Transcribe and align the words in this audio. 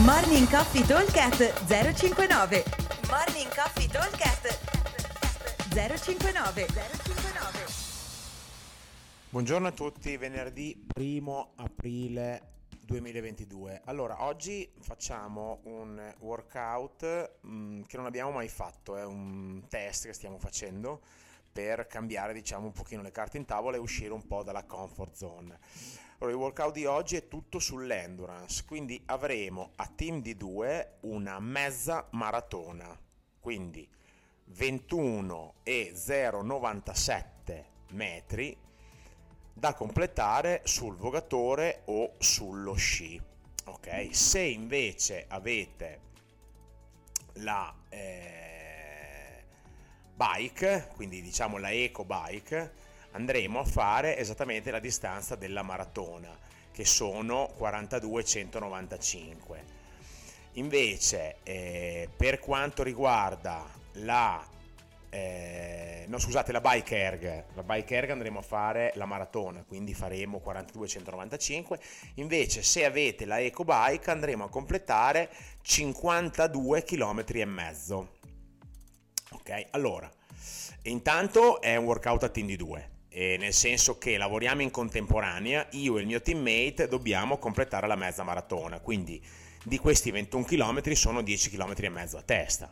Morning 0.00 0.48
Coffee 0.48 0.86
Talkcast 0.86 1.66
059 1.66 2.64
Morning 3.10 3.54
Coffee 3.54 3.86
Talkcast 3.88 4.58
059 5.68 6.66
059 6.66 7.66
Buongiorno 9.28 9.66
a 9.66 9.72
tutti, 9.72 10.16
venerdì 10.16 10.86
1 10.96 11.52
aprile 11.56 12.54
2022. 12.80 13.82
Allora, 13.84 14.24
oggi 14.24 14.66
facciamo 14.80 15.60
un 15.64 16.14
workout 16.20 17.40
mh, 17.42 17.54
mm, 17.54 17.82
che 17.82 17.98
non 17.98 18.06
abbiamo 18.06 18.30
mai 18.30 18.48
fatto, 18.48 18.96
è 18.96 19.04
un 19.04 19.62
test 19.68 20.06
che 20.06 20.14
stiamo 20.14 20.38
facendo 20.38 21.02
per 21.52 21.86
cambiare, 21.86 22.32
diciamo, 22.32 22.64
un 22.64 22.72
pochino 22.72 23.02
le 23.02 23.10
carte 23.10 23.36
in 23.36 23.44
tavola 23.44 23.76
e 23.76 23.80
uscire 23.80 24.14
un 24.14 24.26
po' 24.26 24.42
dalla 24.42 24.64
comfort 24.64 25.14
zone. 25.14 25.58
Allora, 26.22 26.36
il 26.36 26.42
workout 26.42 26.72
di 26.74 26.84
oggi 26.84 27.16
è 27.16 27.26
tutto 27.26 27.58
sull'endurance, 27.58 28.62
quindi 28.64 29.02
avremo 29.06 29.72
a 29.74 29.88
team 29.88 30.22
di 30.22 30.36
due 30.36 30.98
una 31.00 31.40
mezza 31.40 32.06
maratona, 32.10 32.96
quindi 33.40 33.88
21 34.44 35.54
e 35.64 35.92
097 35.92 37.66
metri 37.88 38.56
da 39.52 39.74
completare 39.74 40.60
sul 40.62 40.94
vogatore 40.94 41.82
o 41.86 42.12
sullo 42.18 42.74
sci. 42.74 43.20
Ok, 43.64 44.14
se 44.14 44.42
invece 44.42 45.24
avete 45.26 46.00
la 47.38 47.74
eh, 47.88 49.44
bike, 50.14 50.90
quindi 50.94 51.20
diciamo 51.20 51.58
la 51.58 51.72
eco 51.72 52.04
bike, 52.04 52.91
andremo 53.12 53.60
a 53.60 53.64
fare 53.64 54.18
esattamente 54.18 54.70
la 54.70 54.80
distanza 54.80 55.36
della 55.36 55.62
maratona, 55.62 56.36
che 56.70 56.84
sono 56.84 57.50
42,195. 57.56 59.80
Invece, 60.52 61.36
eh, 61.44 62.10
per 62.14 62.38
quanto 62.38 62.82
riguarda 62.82 63.66
la 63.94 64.46
eh, 65.14 66.06
no 66.08 66.18
scusate 66.18 66.52
la 66.52 66.62
bike 66.62 66.96
erg 66.96 67.44
la 67.52 67.62
bike 67.62 67.96
erg 67.96 68.10
andremo 68.12 68.38
a 68.38 68.42
fare 68.42 68.92
la 68.94 69.04
maratona 69.04 69.62
quindi 69.62 69.92
faremo 69.92 70.38
42,195 70.38 71.78
invece 72.14 72.62
se 72.62 72.86
avete 72.86 73.26
la 73.26 73.38
eco 73.38 73.62
bike 73.62 74.10
andremo 74.10 74.44
a 74.44 74.48
completare 74.48 75.30
52 75.60 76.84
km 76.84 77.24
e 77.26 77.44
mezzo. 77.44 78.12
Ok 79.32 79.66
allora 79.72 80.10
intanto 80.84 81.60
è 81.60 81.76
un 81.76 81.84
workout 81.84 82.22
a 82.22 82.28
team 82.30 82.46
di 82.46 82.56
2 82.56 82.91
eh, 83.12 83.36
nel 83.38 83.52
senso 83.52 83.98
che 83.98 84.16
lavoriamo 84.16 84.62
in 84.62 84.70
contemporanea, 84.70 85.68
io 85.72 85.98
e 85.98 86.00
il 86.00 86.06
mio 86.06 86.22
teammate 86.22 86.88
dobbiamo 86.88 87.38
completare 87.38 87.86
la 87.86 87.96
mezza 87.96 88.22
maratona, 88.22 88.80
quindi 88.80 89.20
di 89.62 89.78
questi 89.78 90.10
21 90.10 90.44
km 90.44 90.92
sono 90.92 91.22
10 91.22 91.50
km 91.50 91.74
e 91.76 91.88
mezzo 91.90 92.16
a 92.16 92.22
testa. 92.22 92.68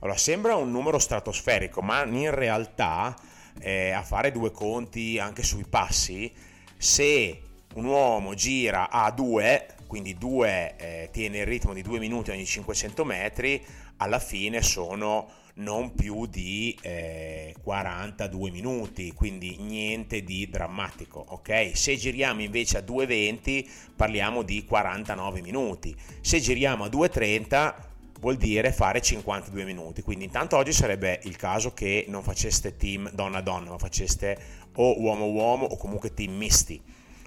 Allora 0.00 0.18
sembra 0.18 0.56
un 0.56 0.70
numero 0.70 0.98
stratosferico, 0.98 1.80
ma 1.80 2.04
in 2.04 2.34
realtà 2.34 3.16
eh, 3.60 3.90
a 3.90 4.02
fare 4.02 4.32
due 4.32 4.50
conti 4.50 5.18
anche 5.18 5.42
sui 5.42 5.64
passi, 5.68 6.32
se 6.76 7.40
un 7.74 7.84
uomo 7.84 8.34
gira 8.34 8.90
a 8.90 9.10
2, 9.10 9.66
quindi 9.86 10.16
2 10.16 10.76
eh, 10.76 11.08
tiene 11.12 11.38
il 11.38 11.46
ritmo 11.46 11.72
di 11.72 11.82
2 11.82 11.98
minuti 11.98 12.30
ogni 12.30 12.44
500 12.44 13.04
metri, 13.04 13.64
alla 13.98 14.18
fine 14.18 14.62
sono 14.62 15.28
non 15.56 15.94
più 15.94 16.26
di 16.26 16.76
eh, 16.82 17.54
42 17.62 18.50
minuti, 18.50 19.12
quindi 19.12 19.56
niente 19.60 20.24
di 20.24 20.48
drammatico, 20.48 21.24
ok? 21.28 21.70
Se 21.74 21.96
giriamo 21.96 22.42
invece 22.42 22.78
a 22.78 22.80
2,20 22.80 23.66
parliamo 23.94 24.42
di 24.42 24.64
49 24.64 25.40
minuti, 25.42 25.94
se 26.20 26.40
giriamo 26.40 26.84
a 26.84 26.88
2,30 26.88 27.74
vuol 28.18 28.36
dire 28.36 28.72
fare 28.72 29.00
52 29.00 29.64
minuti, 29.64 30.02
quindi 30.02 30.24
intanto 30.24 30.56
oggi 30.56 30.72
sarebbe 30.72 31.20
il 31.24 31.36
caso 31.36 31.72
che 31.72 32.06
non 32.08 32.22
faceste 32.22 32.76
team 32.76 33.10
donna-donna, 33.12 33.70
ma 33.70 33.78
faceste 33.78 34.36
o 34.76 35.00
uomo-uomo 35.00 35.66
o 35.66 35.76
comunque 35.76 36.14
team 36.14 36.34
misti. 36.34 36.82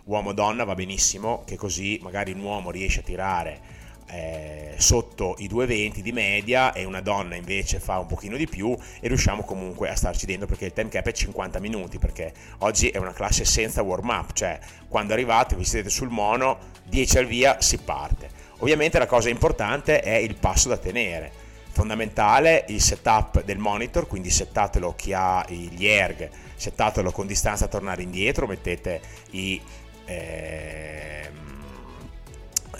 Uomo-donna 0.05 0.63
va 0.63 0.73
benissimo, 0.73 1.43
che 1.45 1.55
così 1.55 1.99
magari 2.01 2.31
un 2.31 2.39
uomo 2.39 2.71
riesce 2.71 3.01
a 3.01 3.03
tirare 3.03 3.61
eh, 4.09 4.73
sotto 4.77 5.35
i 5.39 5.47
2,20 5.47 5.99
di 5.99 6.11
media 6.11 6.73
e 6.73 6.85
una 6.85 7.01
donna 7.01 7.35
invece 7.35 7.79
fa 7.79 7.99
un 7.99 8.05
pochino 8.05 8.37
di 8.37 8.47
più 8.47 8.75
e 8.99 9.07
riusciamo 9.07 9.43
comunque 9.43 9.89
a 9.89 9.95
starci 9.95 10.25
dentro 10.25 10.47
perché 10.47 10.65
il 10.65 10.73
time 10.73 10.89
cap 10.89 11.05
è 11.05 11.11
50 11.11 11.59
minuti 11.59 11.99
perché 11.99 12.33
oggi 12.59 12.89
è 12.89 12.97
una 12.97 13.13
classe 13.13 13.45
senza 13.45 13.81
warm 13.81 14.09
up 14.09 14.33
cioè 14.33 14.59
quando 14.87 15.13
arrivate 15.13 15.55
vi 15.55 15.65
siete 15.65 15.89
sul 15.89 16.09
mono 16.09 16.57
10 16.85 17.17
al 17.17 17.25
via 17.25 17.61
si 17.61 17.77
parte. 17.79 18.29
Ovviamente 18.59 18.97
la 18.97 19.05
cosa 19.05 19.29
importante 19.29 19.99
è 19.99 20.15
il 20.15 20.35
passo 20.35 20.69
da 20.69 20.77
tenere. 20.77 21.31
Fondamentale 21.71 22.65
il 22.69 22.81
setup 22.81 23.43
del 23.43 23.59
monitor 23.59 24.07
quindi 24.07 24.31
settatelo 24.31 24.95
chi 24.95 25.13
ha 25.13 25.45
gli 25.47 25.85
erg 25.85 26.27
settatelo 26.55 27.11
con 27.11 27.27
distanza 27.27 27.65
a 27.65 27.67
tornare 27.67 28.01
indietro 28.01 28.47
mettete 28.47 28.99
i 29.31 29.61
eh, 30.05 31.29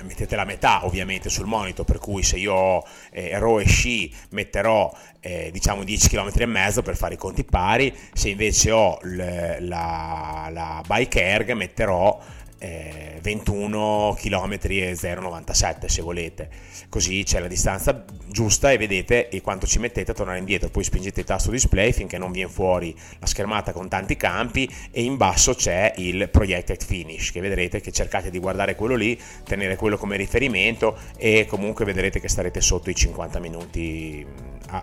mettete 0.02 0.36
la 0.36 0.46
metà 0.46 0.86
ovviamente 0.86 1.30
sul 1.30 1.46
monitor, 1.46 1.86
per 1.86 2.00
cui 2.00 2.24
se 2.24 2.38
io 2.38 2.54
ho 2.54 2.88
eh, 3.12 3.38
RO 3.40 3.60
e 3.60 3.66
sci 3.66 4.14
metterò 4.30 4.92
eh, 5.20 5.50
diciamo 5.52 5.84
10 5.84 6.10
km 6.10 6.32
e 6.36 6.46
mezzo 6.46 6.82
per 6.82 6.96
fare 6.96 7.16
i 7.16 7.18
conti 7.18 7.44
pari, 7.44 7.96
se 8.14 8.30
invece 8.30 8.72
ho 8.72 9.00
l- 9.02 9.58
la, 9.60 10.50
la 10.52 10.84
bike 10.86 11.22
erg 11.22 11.52
metterò 11.54 12.20
eh, 12.60 13.20
21 13.22 14.16
km 14.20 14.54
e 14.54 14.94
0,97 14.94 15.86
se 15.86 16.02
volete. 16.02 16.50
Così 16.90 17.24
c'è 17.24 17.40
la 17.40 17.48
distanza 17.48 18.06
giusta 18.28 18.72
e 18.72 18.78
vedete 18.78 19.30
e 19.30 19.42
quanto 19.42 19.68
ci 19.68 19.80
mettete 19.80 20.12
a 20.12 20.14
tornare 20.14 20.40
indietro. 20.40 20.70
Poi 20.70 20.84
spingete 20.84 21.22
il 21.22 21.26
tasto 21.26 21.52
display 21.52 21.92
finché 21.92 22.18
non 22.18 22.32
viene 22.32 22.50
fuori 22.50 22.96
la 23.20 23.26
schermata 23.26 23.74
con 23.74 23.88
tanti 23.90 24.16
campi 24.16 24.70
e 24.92 25.04
in 25.04 25.18
basso 25.18 25.54
c'è 25.54 25.94
il 25.98 26.30
projected 26.30 26.84
finish 26.84 27.32
che 27.32 27.42
vedrete 27.42 27.82
che 27.82 27.92
cercate 27.92 28.30
di 28.30 28.40
guardare 28.40 28.76
quello 28.76 28.96
lì 28.96 29.20
tenere 29.44 29.76
quello 29.76 29.98
come 29.98 30.18
riferimento 30.18 30.98
e 31.18 31.46
comunque 31.48 31.86
vedrete 31.86 32.20
che 32.20 32.28
starete 32.28 32.62
sotto 32.62 32.90
i 32.90 32.96
50 32.96 33.40
minuti 33.40 34.26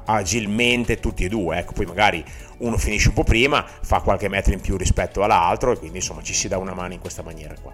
agilmente 0.06 0.98
tutti 1.00 1.24
e 1.24 1.28
due. 1.28 1.58
Ecco 1.58 1.72
poi 1.72 1.86
magari 1.86 2.24
uno 2.58 2.78
finisce 2.78 3.08
un 3.08 3.14
po' 3.14 3.24
prima 3.24 3.64
fa 3.64 4.00
qualche 4.00 4.28
metro 4.28 4.52
in 4.52 4.60
più 4.60 4.76
rispetto 4.76 5.22
all'altro 5.22 5.72
e 5.72 5.78
quindi 5.78 5.98
insomma 5.98 6.22
ci 6.22 6.34
si 6.34 6.48
dà 6.48 6.58
una 6.58 6.74
mano 6.74 6.94
in 6.94 7.00
questa 7.00 7.22
maniera 7.22 7.54
qua 7.64 7.72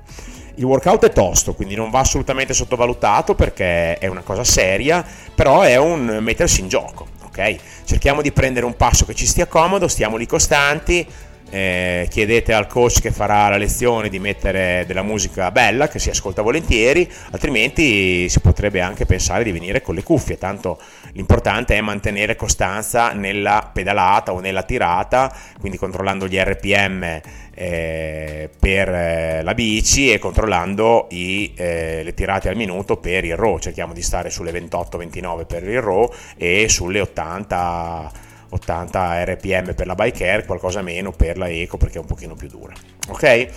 il 0.60 0.66
workout 0.66 1.06
è 1.06 1.10
tosto, 1.10 1.54
quindi 1.54 1.74
non 1.74 1.88
va 1.90 2.00
assolutamente 2.00 2.52
sottovalutato 2.52 3.34
perché 3.34 3.96
è 3.98 4.06
una 4.08 4.20
cosa 4.20 4.44
seria, 4.44 5.04
però 5.34 5.62
è 5.62 5.76
un 5.76 6.18
mettersi 6.20 6.60
in 6.60 6.68
gioco, 6.68 7.06
ok? 7.24 7.56
Cerchiamo 7.84 8.20
di 8.20 8.30
prendere 8.30 8.66
un 8.66 8.76
passo 8.76 9.06
che 9.06 9.14
ci 9.14 9.26
stia 9.26 9.46
comodo, 9.46 9.88
stiamo 9.88 10.18
lì 10.18 10.26
costanti, 10.26 11.06
eh, 11.50 12.06
chiedete 12.08 12.52
al 12.52 12.66
coach 12.66 13.00
che 13.00 13.10
farà 13.10 13.48
la 13.48 13.56
lezione 13.56 14.08
di 14.08 14.18
mettere 14.18 14.84
della 14.86 15.02
musica 15.02 15.50
bella 15.50 15.88
che 15.88 15.98
si 15.98 16.08
ascolta 16.08 16.42
volentieri, 16.42 17.10
altrimenti 17.32 18.28
si 18.28 18.40
potrebbe 18.40 18.80
anche 18.80 19.04
pensare 19.04 19.44
di 19.44 19.52
venire 19.52 19.82
con 19.82 19.94
le 19.94 20.02
cuffie, 20.02 20.38
tanto 20.38 20.80
l'importante 21.12 21.76
è 21.76 21.80
mantenere 21.80 22.36
costanza 22.36 23.12
nella 23.12 23.68
pedalata 23.72 24.32
o 24.32 24.40
nella 24.40 24.62
tirata, 24.62 25.34
quindi 25.58 25.76
controllando 25.76 26.26
gli 26.26 26.36
RPM 26.36 27.20
eh, 27.52 28.48
per 28.58 28.88
eh, 28.88 29.42
la 29.42 29.54
bici 29.54 30.12
e 30.12 30.18
controllando 30.18 31.08
i, 31.10 31.52
eh, 31.56 32.02
le 32.02 32.14
tirate 32.14 32.48
al 32.48 32.56
minuto 32.56 32.96
per 32.96 33.24
il 33.24 33.36
RAW, 33.36 33.58
cerchiamo 33.58 33.92
di 33.92 34.02
stare 34.02 34.30
sulle 34.30 34.52
28-29 34.52 35.46
per 35.46 35.64
il 35.64 35.82
RAW 35.82 36.12
e 36.36 36.68
sulle 36.68 37.00
80 37.00 38.28
80 38.50 39.24
rpm 39.24 39.74
per 39.74 39.86
la 39.86 39.94
bike 39.94 40.28
air, 40.28 40.44
qualcosa 40.44 40.82
meno 40.82 41.12
per 41.12 41.38
la 41.38 41.48
eco 41.48 41.76
perché 41.76 41.98
è 41.98 42.00
un 42.00 42.06
pochino 42.06 42.34
più 42.34 42.48
dura. 42.48 42.72
Ok? 43.08 43.48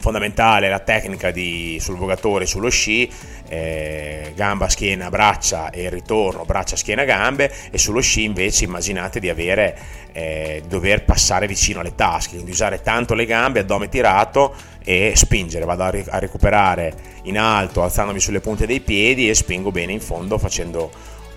Fondamentale 0.00 0.68
la 0.68 0.78
tecnica 0.78 1.32
di, 1.32 1.78
sul 1.80 1.96
vogatore 1.96 2.46
sullo 2.46 2.68
sci, 2.68 3.10
eh, 3.48 4.32
gamba, 4.36 4.68
schiena, 4.68 5.08
braccia 5.08 5.70
e 5.70 5.90
ritorno, 5.90 6.44
braccia, 6.44 6.76
schiena, 6.76 7.02
gambe 7.02 7.52
e 7.70 7.78
sullo 7.78 8.00
sci 8.00 8.22
invece 8.22 8.64
immaginate 8.64 9.18
di 9.18 9.28
avere, 9.28 9.76
eh, 10.12 10.62
dover 10.68 11.04
passare 11.04 11.48
vicino 11.48 11.80
alle 11.80 11.96
tasche, 11.96 12.34
quindi 12.34 12.52
usare 12.52 12.80
tanto 12.80 13.14
le 13.14 13.26
gambe, 13.26 13.60
addome 13.60 13.88
tirato 13.88 14.54
e 14.84 15.14
spingere, 15.16 15.64
vado 15.64 15.82
a, 15.82 15.92
a 16.10 16.18
recuperare 16.20 16.94
in 17.24 17.36
alto 17.36 17.82
alzandomi 17.82 18.20
sulle 18.20 18.40
punte 18.40 18.66
dei 18.66 18.80
piedi 18.80 19.28
e 19.28 19.34
spingo 19.34 19.72
bene 19.72 19.92
in 19.92 20.00
fondo 20.00 20.38
facendo, 20.38 20.90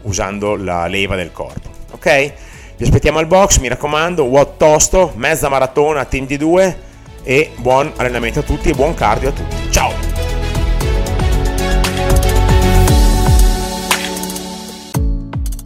usando 0.03 0.55
la 0.55 0.87
leva 0.87 1.15
del 1.15 1.31
corpo 1.31 1.71
ok? 2.01 2.33
Vi 2.77 2.83
aspettiamo 2.83 3.19
al 3.19 3.27
box, 3.27 3.59
mi 3.59 3.67
raccomando, 3.67 4.23
watt 4.23 4.57
tosto, 4.57 5.13
mezza 5.15 5.49
maratona, 5.49 6.05
team 6.05 6.25
di 6.25 6.37
due 6.37 6.89
e 7.23 7.51
buon 7.57 7.91
allenamento 7.97 8.39
a 8.39 8.43
tutti 8.43 8.69
e 8.69 8.73
buon 8.73 8.95
cardio 8.95 9.29
a 9.29 9.31
tutti. 9.31 9.71
Ciao! 9.71 9.93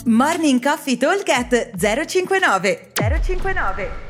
Morning 0.04 0.62
Coffee 0.62 0.98
Talk 0.98 1.24
059 2.06 2.92
059 2.94 4.05